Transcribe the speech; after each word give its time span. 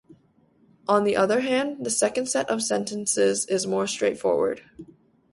On 0.87 1.03
the 1.03 1.15
other 1.15 1.41
hand, 1.41 1.85
the 1.85 1.91
second 1.91 2.25
set 2.25 2.49
of 2.49 2.63
sentences 2.63 3.45
is 3.45 3.67
more 3.67 3.85
straightforward. 3.85 4.63